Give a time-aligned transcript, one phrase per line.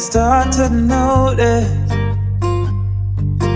[0.00, 1.70] start to notice.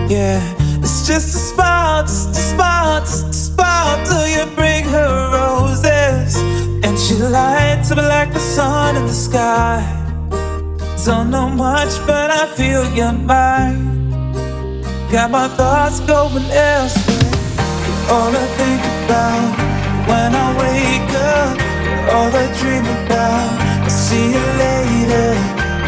[0.09, 0.41] Yeah,
[0.83, 6.37] it's just a smile, just a smile, just a smile till you bring her roses.
[6.85, 9.83] And she lights up like the sun in the sky.
[11.05, 14.35] Don't know much, but I feel your mind.
[15.11, 17.04] Got my thoughts going elsewhere.
[18.11, 19.57] All I think about
[20.09, 21.57] when I wake up,
[22.15, 23.85] all I dream about.
[23.85, 25.29] I'll see you later.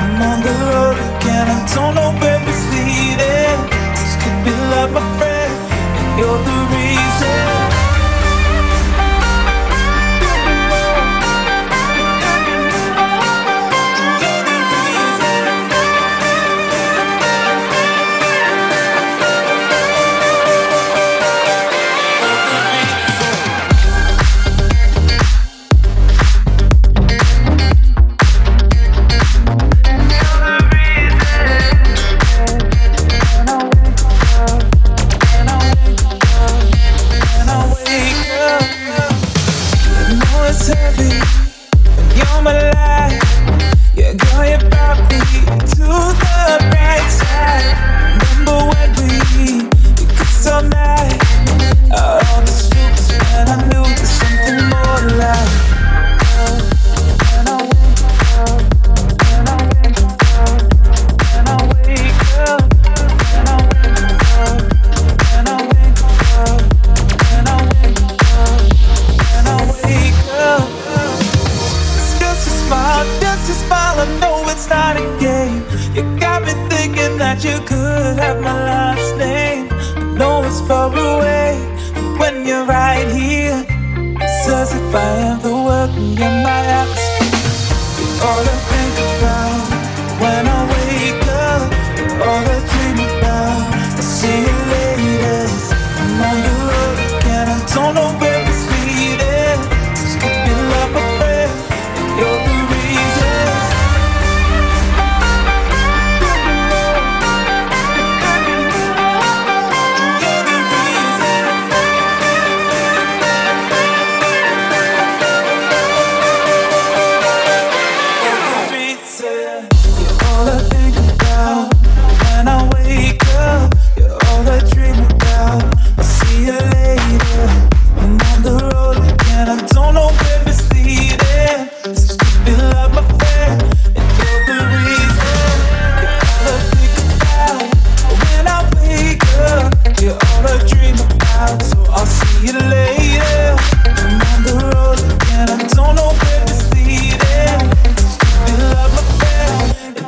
[0.00, 1.46] I'm on the road again.
[1.46, 3.58] I don't know where it's leading.
[3.98, 5.52] This could be love, my friend,
[6.00, 7.55] and you're the reason.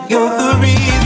[0.08, 0.97] You're the reason.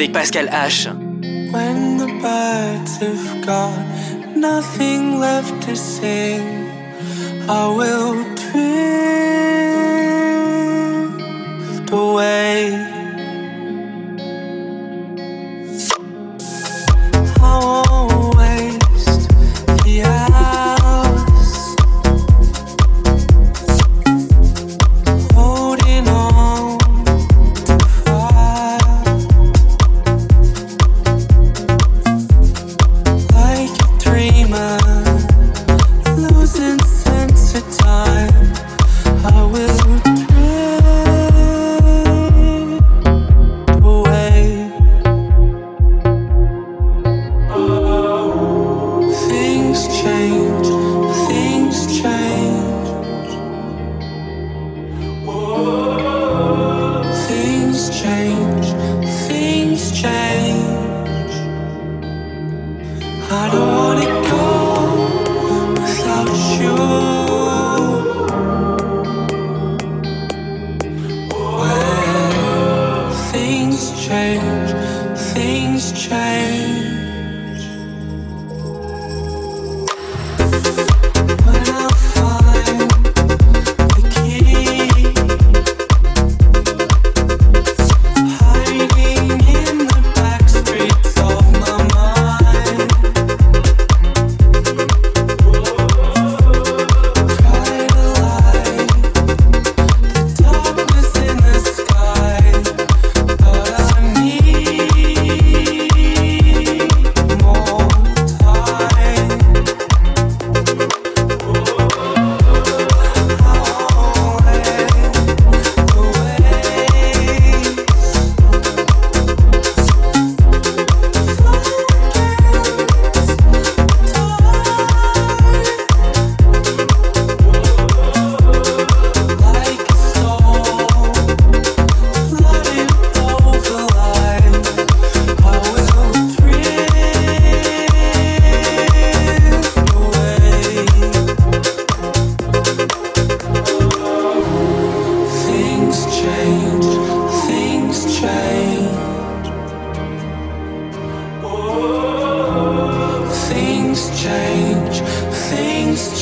[0.00, 0.88] Avec Pascal H.
[1.52, 3.84] When the birds have gone,
[4.34, 6.59] nothing left to sing.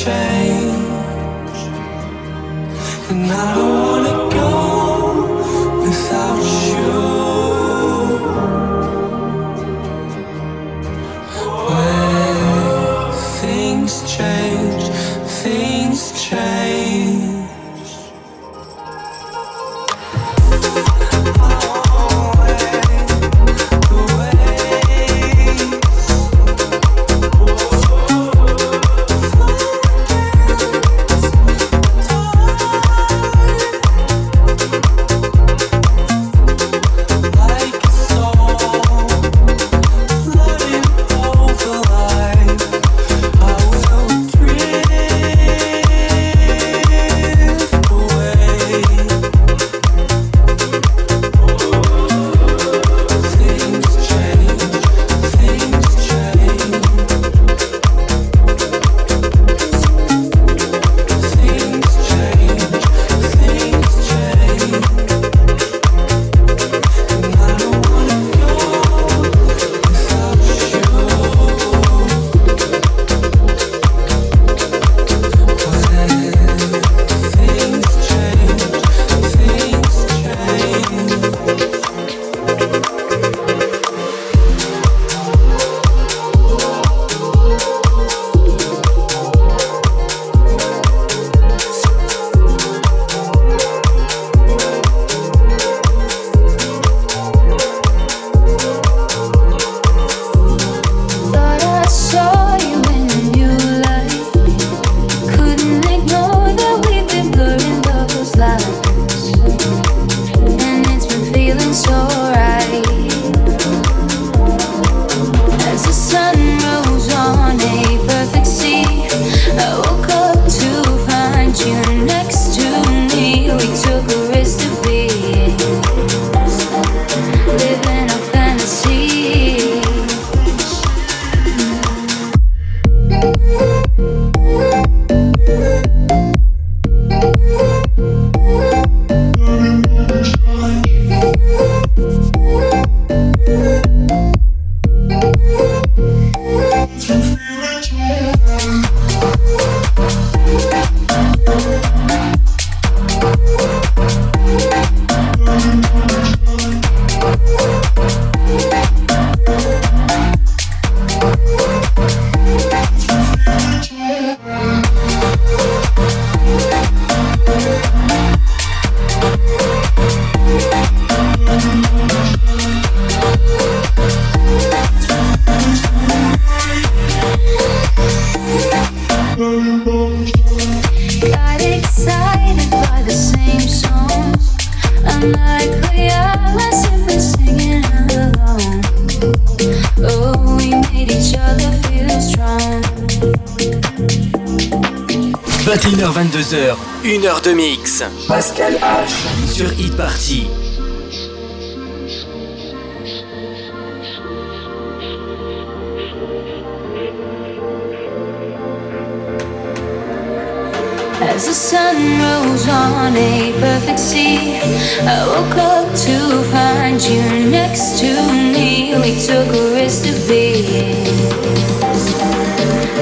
[0.03, 1.59] change.
[3.09, 3.88] And I don't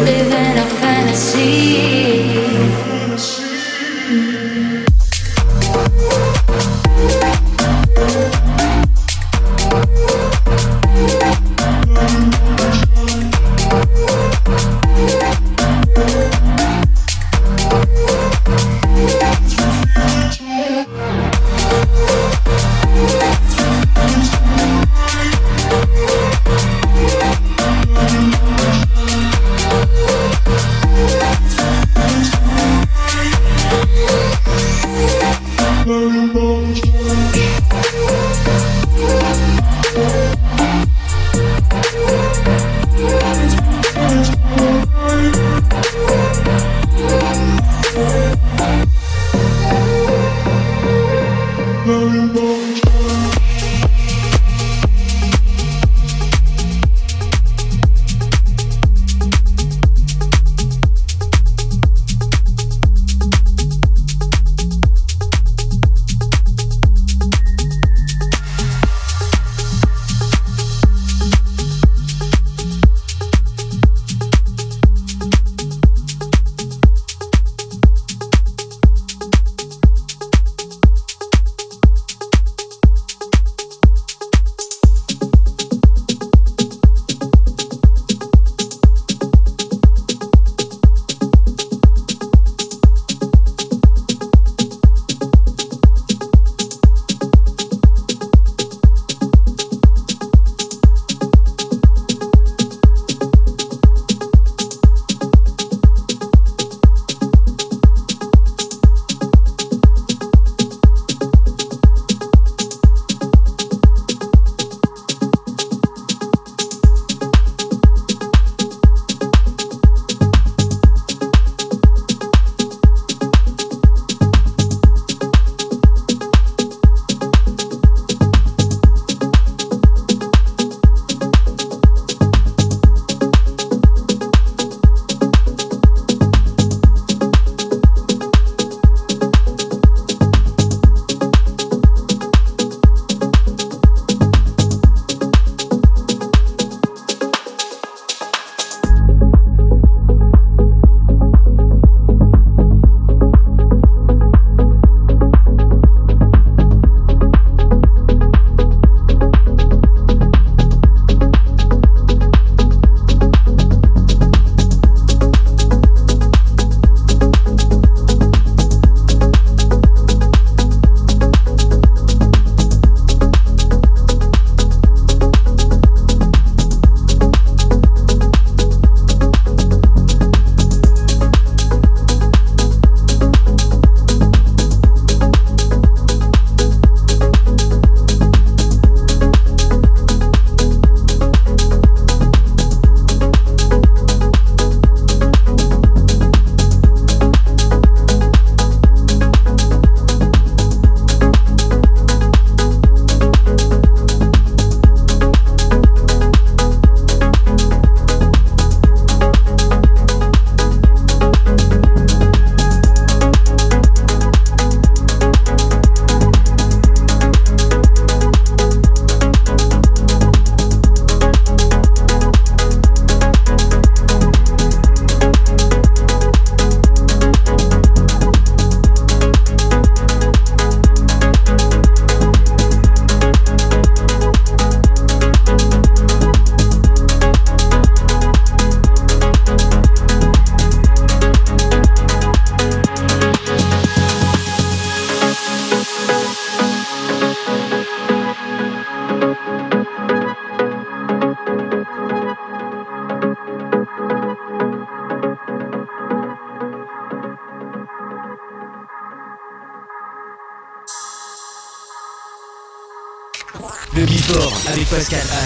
[0.04, 1.97] living a fantasy.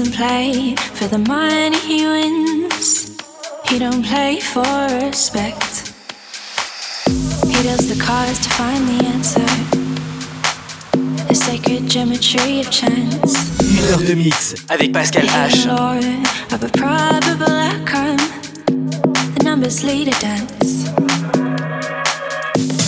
[0.00, 3.18] doesn't play for the money he wins.
[3.68, 4.64] He don't play for
[5.04, 5.92] respect.
[7.46, 9.50] He deals the cards to find the answer.
[11.28, 13.34] The sacred geometry of chance.
[13.60, 15.66] Une heure de mix avec Pascal H.
[16.52, 18.16] Of a probable outcome.
[19.36, 20.88] The numbers lead a dance.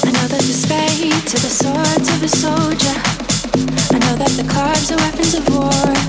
[0.06, 2.96] I know there's a spade to the swords of a soldier.
[3.94, 6.01] I know that the cards are weapons of war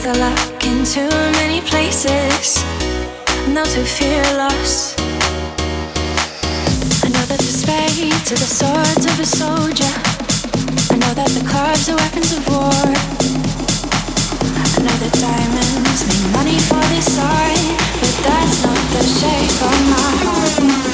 [0.00, 1.10] Lost our luck in too
[1.40, 2.64] many places.
[3.48, 4.94] Not to fear loss.
[7.04, 9.92] I know that the spades the swords of a soldier.
[10.90, 12.72] I know that the clubs are weapons of war.
[14.56, 17.60] I know that diamonds mean money for this art
[18.00, 20.89] But that's not the shape of my heart.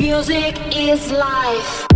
[0.00, 1.95] Music is life.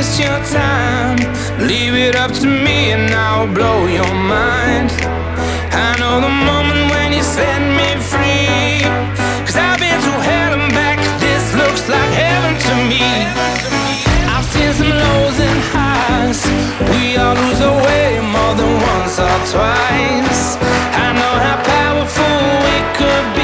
[0.00, 1.18] Waste your time.
[1.66, 4.90] Leave it up to me and I'll blow your mind.
[5.72, 8.80] I know the moment when you set me free.
[9.44, 10.98] Cause I've been through hell and back.
[11.20, 13.06] This looks like heaven to me.
[14.32, 16.40] I've seen some lows and highs.
[16.90, 20.42] We all lose our way more than once or twice.
[21.04, 23.39] I know how powerful we could be.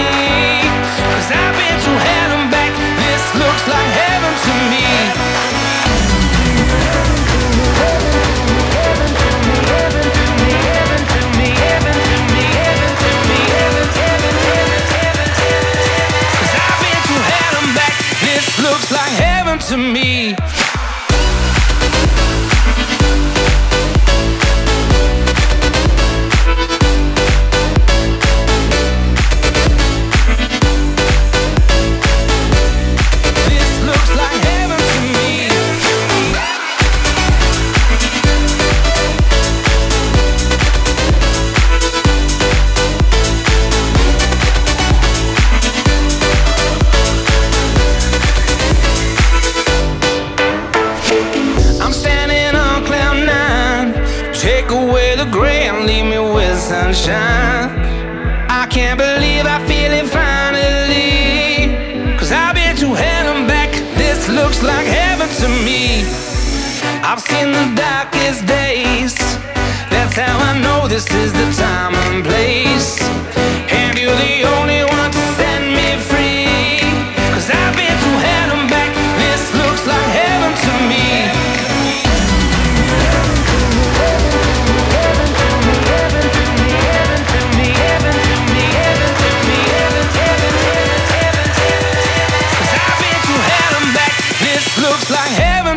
[19.69, 20.46] To me.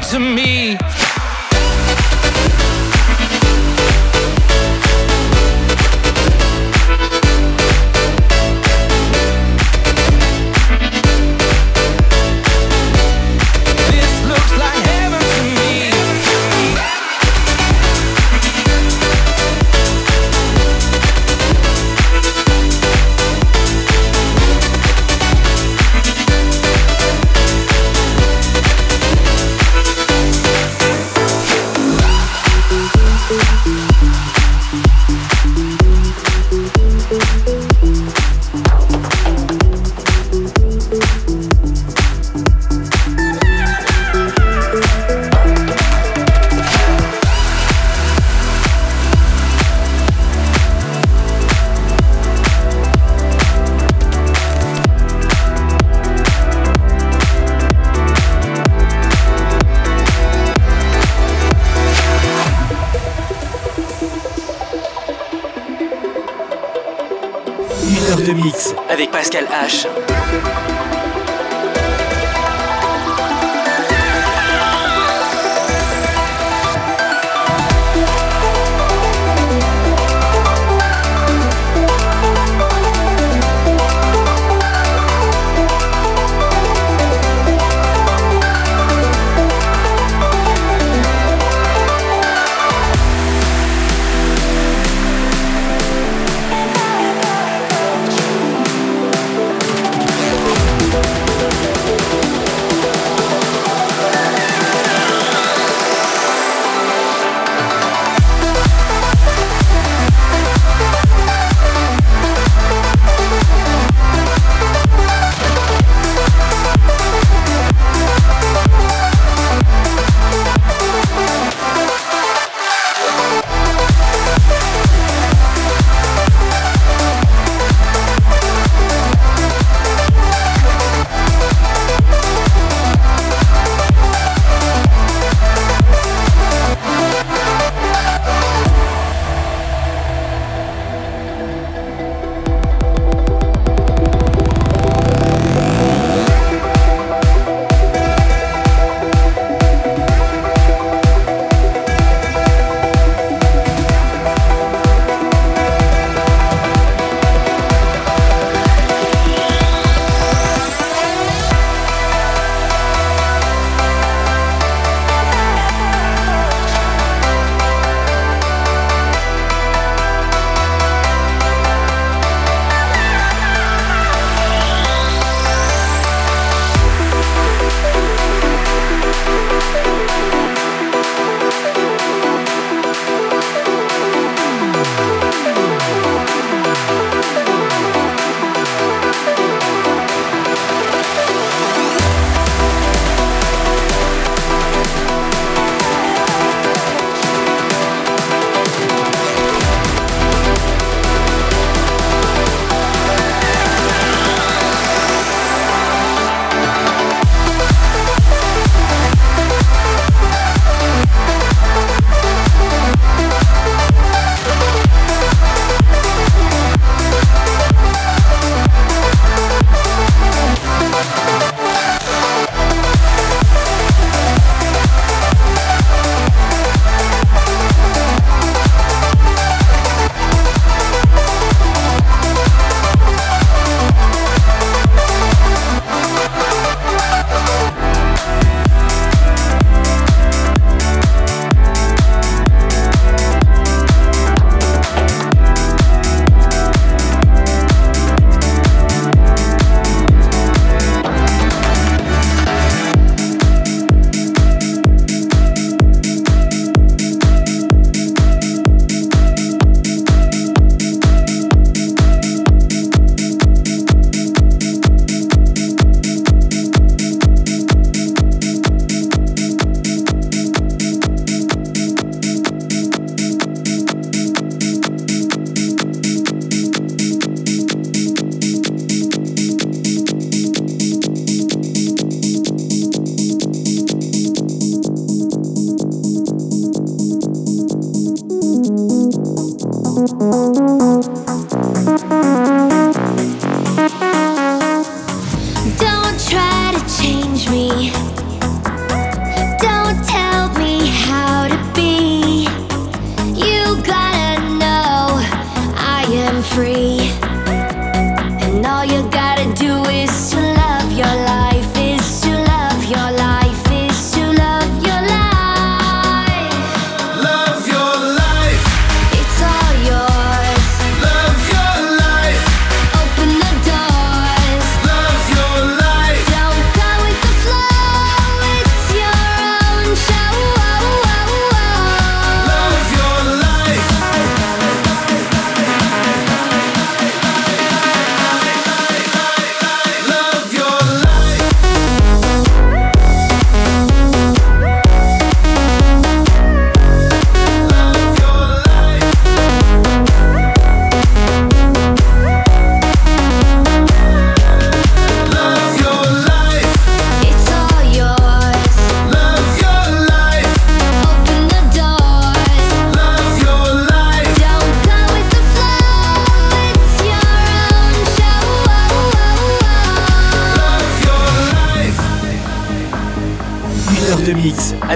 [0.09, 0.78] To me.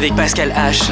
[0.03, 0.91] Avec Pascal H.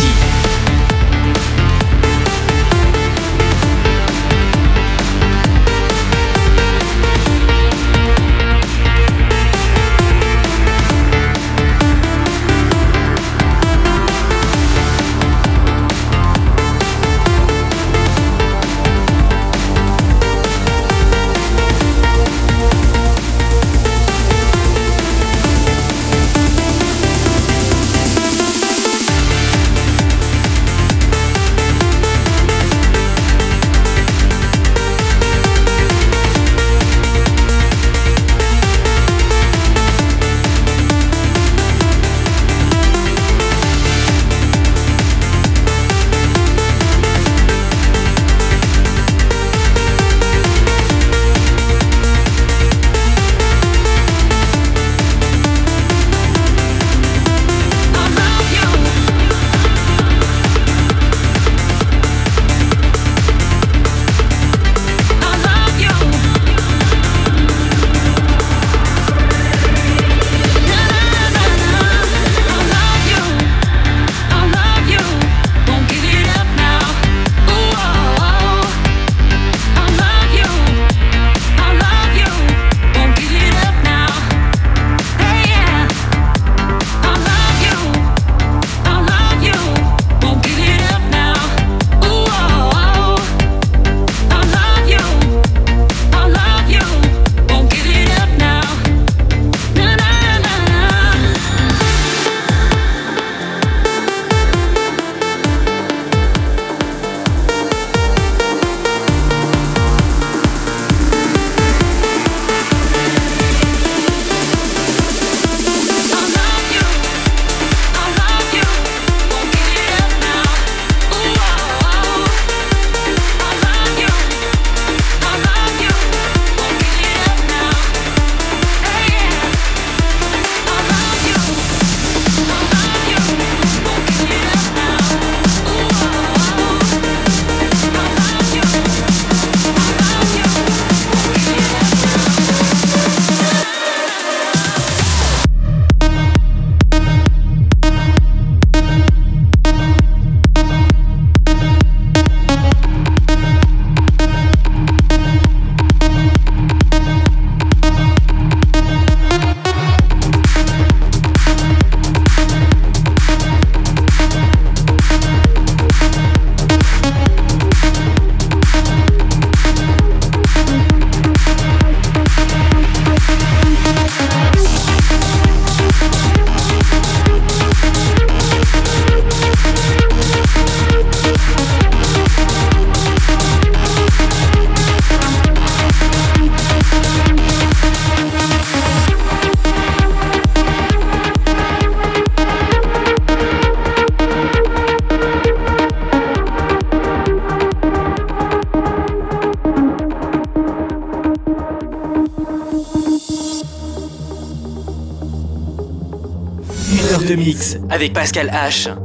[208.01, 209.00] avec Pascal H.